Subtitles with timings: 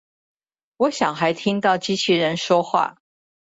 [0.77, 2.97] 我小孩聽到機器人說話